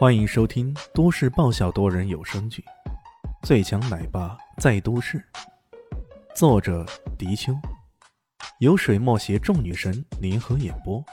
[0.00, 2.64] 欢迎收听都市爆笑多人有声剧
[3.46, 5.18] 《最强奶爸在都市》，
[6.34, 6.86] 作者：
[7.18, 7.52] 迪秋，
[8.60, 11.04] 由水墨携众女神联合演播，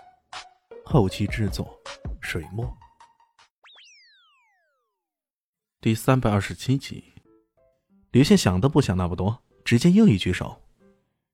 [0.85, 1.77] 后期制作：
[2.21, 2.65] 水墨。
[5.81, 7.13] 第三百二十七集，
[8.11, 10.61] 刘宪想都不想那么多，直接又一举手：“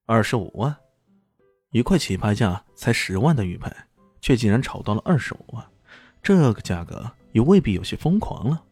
[0.08, 0.76] 二十五万！”
[1.70, 3.72] 一块起拍价才十万的玉佩，
[4.22, 5.64] 却竟然炒到了二十五万，
[6.24, 7.12] 这个价格。
[7.34, 8.64] 也未必有些疯狂了，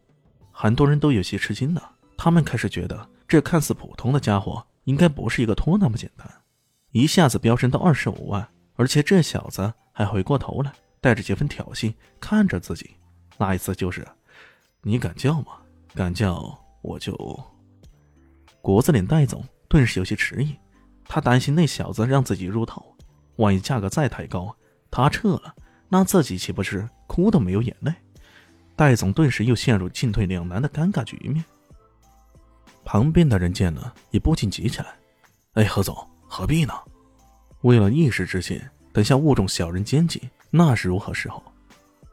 [0.52, 1.91] 很多人都有些吃惊了。
[2.17, 6.26] 他们开始觉得，这看似普通的家伙，应该不是一个托那么简单，
[6.91, 12.91] 一下子飙升到二十五万，而且这小子还回过头来，带着几分挑衅看着自己。
[13.38, 14.08] 那一次就是，
[14.84, 15.53] 你敢叫吗？
[15.95, 17.16] 敢叫我就……
[18.62, 20.55] 国字脸戴总顿时有些迟疑，
[21.05, 22.86] 他担心那小子让自己入套，
[23.38, 24.55] 万一价格再抬高，
[24.91, 25.55] 他撤了，
[25.89, 27.91] 那自己岂不是哭都没有眼泪？
[28.81, 31.45] 戴总顿时又陷入进退两难的尴尬局面。
[32.83, 34.88] 旁边的人见了，也不禁急起来
[35.53, 35.95] ：“哎，何总，
[36.28, 36.73] 何必呢？
[37.61, 38.59] 为了一时之气，
[38.91, 41.53] 等下误中小人奸计，那是如何是好？”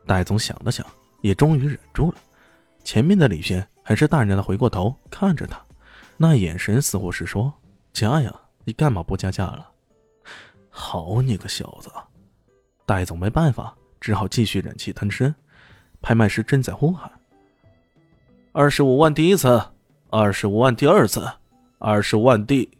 [0.06, 0.87] 戴总想了想，
[1.23, 2.19] 也终于忍住了。
[2.84, 5.59] 前面的李轩还是淡然的回过头看着他，
[6.19, 7.50] 那眼神似乎是说
[7.95, 8.31] ：“加呀，
[8.67, 9.71] 你干嘛不加价了？”
[10.69, 11.91] 好你个小子！
[12.84, 15.34] 戴总没办法，只好继续忍气吞声。
[16.01, 17.11] 拍卖师正在呼喊
[18.53, 19.63] ：“二十五万第一次，
[20.11, 21.31] 二十五万第二次，
[21.79, 22.71] 二十五万第……”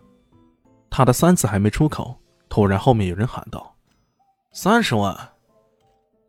[0.91, 3.77] 他的三次还没出口，突然后面有人喊道
[4.53, 5.17] ：“三十万！”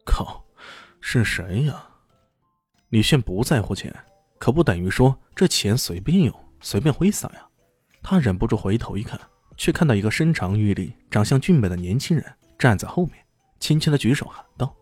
[0.05, 0.43] 靠，
[0.99, 1.83] 是谁呀？
[2.89, 3.95] 李炫不在乎钱，
[4.37, 7.47] 可不等于说这钱随便用、随便挥洒呀。
[8.01, 9.19] 他忍不住回头一看，
[9.55, 12.25] 却看到一个身长玉立、长相俊美的年轻人
[12.57, 13.15] 站在后面，
[13.59, 14.75] 轻轻的举手喊道：“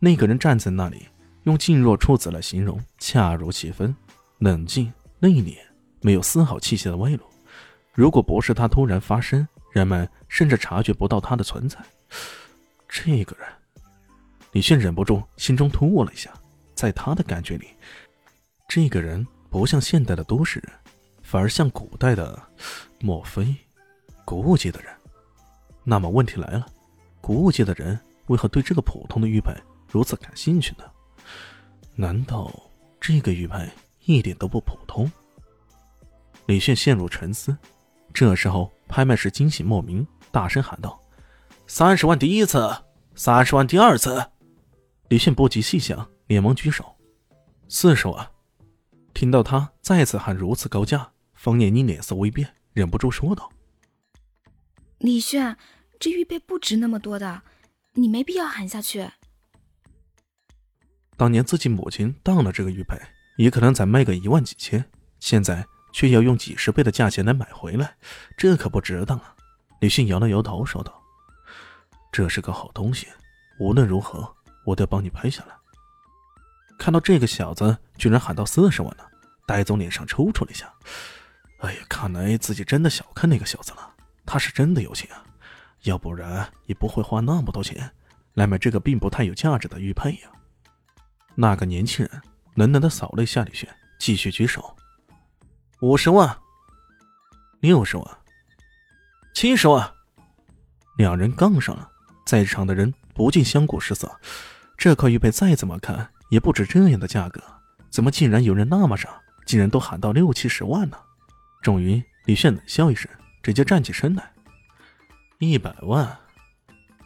[0.00, 1.06] 那个人站在那里。”
[1.46, 3.94] 用静若处子来形容，恰如其分，
[4.38, 5.56] 冷静内敛，
[6.00, 7.20] 没有丝毫气息的外露。
[7.92, 11.78] 如果不是他突然发声，人们甚至察觉不到他的存在。
[12.88, 13.48] 这个人，
[14.50, 16.32] 李炫忍不住心中突兀了一下。
[16.74, 17.68] 在他的感觉里，
[18.68, 20.72] 这个人不像现代的都市人，
[21.22, 22.36] 反而像古代的，
[22.98, 23.54] 莫非
[24.24, 24.92] 古物界的人？
[25.84, 26.66] 那么问题来了，
[27.20, 29.54] 古物界的人为何对这个普通的玉佩
[29.88, 30.84] 如此感兴趣呢？
[31.98, 32.52] 难道
[33.00, 33.68] 这个玉佩
[34.04, 35.10] 一点都不普通？
[36.46, 37.56] 李炫陷入沉思。
[38.12, 41.00] 这时候，拍卖师惊喜莫名，大声喊道
[41.66, 42.70] ：“三十万第一次，
[43.14, 44.26] 三十万第二次。”
[45.08, 46.96] 李炫不及细想，连忙举手
[47.68, 48.28] ：“四十万。”
[49.14, 53.50] 听到他再次喊如此高价，方念妮脸色微变，忍不住说道
[54.98, 55.56] ：“李炫，
[55.98, 57.42] 这玉佩不值那么多的，
[57.94, 59.10] 你没必要喊下去。”
[61.16, 63.00] 当年自己母亲当了这个玉佩，
[63.36, 64.84] 也可能才卖个一万几千，
[65.18, 67.96] 现在却要用几十倍的价钱来买回来，
[68.36, 69.34] 这可不值当啊！
[69.80, 71.02] 李迅摇了摇头，说道
[72.12, 73.06] ：“这是个好东西，
[73.58, 74.30] 无论如何，
[74.64, 75.54] 我都要帮你拍下来。”
[76.78, 79.06] 看到这个小子居然喊到四十万了，
[79.46, 80.70] 戴总脸上抽搐了一下。
[81.60, 83.94] 哎呀，看来自己真的小看那个小子了，
[84.26, 85.24] 他是真的有钱啊，
[85.84, 87.90] 要不然也不会花那么多钱
[88.34, 90.30] 来买这个并不太有价值的玉佩呀。
[91.36, 92.22] 那个年轻人
[92.54, 94.74] 冷冷的扫了一下李轩，继续举手
[95.82, 96.34] ：“五十万，
[97.60, 98.18] 六十万，
[99.34, 99.92] 七十万。”
[100.96, 101.90] 两人杠上了，
[102.24, 104.10] 在场的人不禁相顾失色。
[104.78, 107.42] 这块玉佩再怎么看也不止这样的价格，
[107.90, 110.96] 怎么竟然有人那么傻，竟然都喊到六七十万呢？
[111.60, 113.10] 终于，李炫冷笑一声，
[113.42, 114.32] 直接站起身来
[115.38, 116.18] ：“一百万！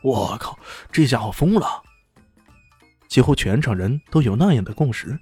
[0.05, 0.57] 我靠，
[0.93, 1.83] 这家伙疯了！”
[3.11, 5.19] 几乎全场人都有那样的共识。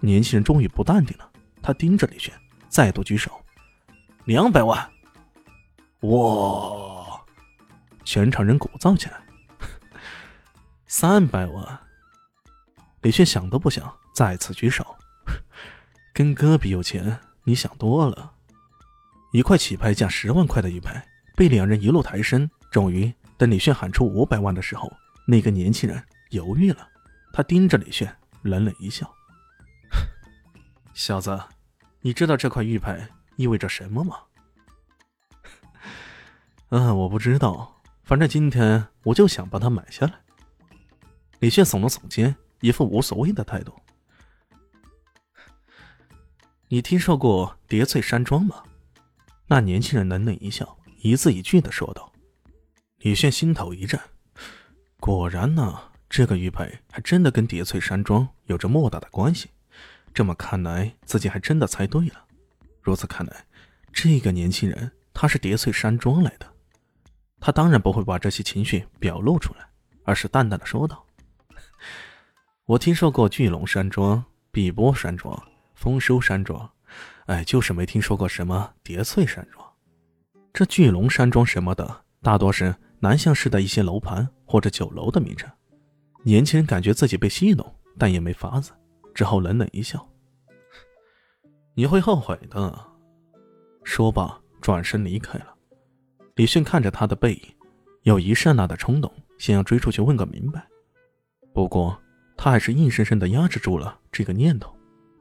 [0.00, 1.30] 年轻人终于不淡定了，
[1.62, 2.34] 他盯着李轩，
[2.68, 3.30] 再度举手
[4.24, 4.90] ：“两百万！”
[6.00, 7.20] 哇！
[8.04, 9.20] 全场人鼓噪起来。
[10.86, 11.78] 三百万！
[13.02, 14.96] 李轩想都不想，再次举手
[16.14, 18.32] ：“跟哥比有钱，你想多了。”
[19.32, 21.06] 一块起拍价十万块的玉牌，
[21.36, 22.50] 被两人一路抬升。
[22.72, 24.90] 终于，等李炫喊出五百万的时候，
[25.26, 26.88] 那个年轻人犹豫了。
[27.32, 29.10] 他盯着李炫，冷冷一笑
[30.94, 31.40] ：“小子，
[32.00, 34.16] 你知道这块玉牌意味着什么吗
[36.70, 37.80] ？”“嗯，我不知道。
[38.02, 40.20] 反正今天我就想把它买下来。”
[41.38, 43.74] 李炫耸了耸肩，一副无所谓的态度。
[46.68, 48.62] “你听说过叠翠山庄吗？”
[49.46, 52.12] 那年轻人冷冷一笑，一字一句的说道。
[52.98, 53.98] 李炫心头一震，
[54.98, 55.89] 果然呢。
[56.10, 59.48] 这个玉佩还真的跟叠翠山庄有着莫大的关系。
[60.12, 62.24] 这么看来，自己还真的猜对了。
[62.82, 63.46] 如此看来，
[63.92, 66.46] 这个年轻人他是叠翠山庄来的。
[67.38, 69.68] 他当然不会把这些情绪表露出来，
[70.02, 71.06] 而是淡淡的说道
[72.66, 75.40] ：“我听说过巨龙山庄、碧波山庄、
[75.76, 76.68] 丰收山庄，
[77.26, 79.64] 哎，就是没听说过什么叠翠山庄。
[80.52, 85.48] 这巨龙山庄什么的，大多是南向市的一些楼盘或者酒楼的名称。”
[86.22, 88.72] 年轻人感觉自己被戏弄，但也没法子，
[89.14, 90.06] 只好冷冷一笑
[91.74, 92.86] ：“你会后悔的。”
[93.84, 95.54] 说罢，转身离开了。
[96.34, 97.42] 李迅看着他的背影，
[98.02, 100.66] 有一刹那的冲动，想要追出去问个明白。
[101.52, 101.98] 不过，
[102.36, 104.74] 他还是硬生生的压制住了这个念头。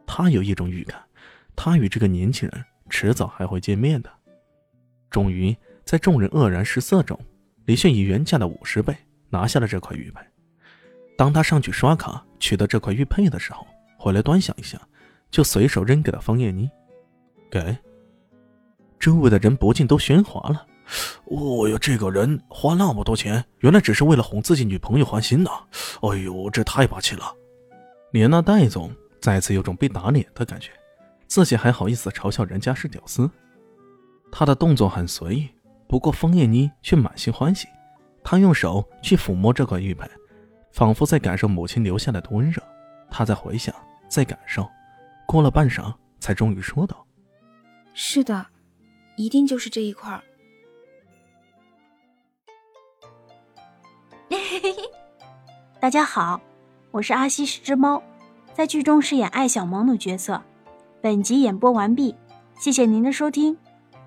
[0.06, 1.02] 他有一种预感，
[1.56, 4.12] 他与这个年轻人迟早还会见面的。
[5.10, 5.56] 终于，
[5.86, 7.20] 在众人愕然失色中，
[7.66, 8.96] 李迅以原价的五十倍
[9.30, 10.22] 拿下了这块玉佩。
[11.20, 13.68] 当他上去刷卡取得这块玉佩的时候，
[13.98, 14.80] 回来端详一下，
[15.30, 16.70] 就随手扔给了方艳妮。
[17.52, 17.78] 给。
[18.98, 20.66] 周围的人不禁都喧哗了。
[21.26, 25.52] 哦哟，这个人花那么多钱，原来只是为了哄自己女朋友欢心呐！
[26.02, 27.26] 哎呦，这太霸气了！
[28.14, 28.90] 连那戴总
[29.20, 30.72] 再次有种被打脸的感觉，
[31.28, 33.30] 自己还好意思嘲笑人家是屌丝。
[34.32, 35.50] 他的动作很随意，
[35.86, 37.68] 不过方艳妮却满心欢喜。
[38.24, 40.10] 她用手去抚摸这块玉佩，
[40.72, 42.62] 仿佛在感受母亲留下来的温热。
[43.10, 43.74] 他在回想，
[44.08, 44.68] 在感受，
[45.26, 47.06] 过了半晌，才终于说道
[47.94, 48.46] ：“是的，
[49.16, 50.22] 一定就是这一块。
[55.82, 56.40] ”大家好，
[56.92, 58.04] 我是阿西是只猫，
[58.54, 60.42] 在剧中饰演艾小萌的角色。
[61.02, 62.16] 本集演播完毕，
[62.60, 63.58] 谢谢您的收听，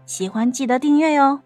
[0.06, 1.40] 喜欢记得订阅哟。